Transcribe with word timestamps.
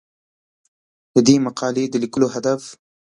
د 1.13 1.15
دې 1.27 1.35
مقالې 1.45 1.85
د 1.89 1.95
لیکلو 2.03 2.27
هدف 2.35 2.61